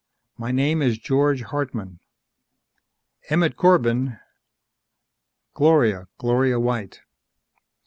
[0.35, 1.99] My name is George Hartman."
[3.29, 4.17] "Emmett Corbin."
[5.53, 6.07] "Gloria...
[6.17, 7.01] Gloria White."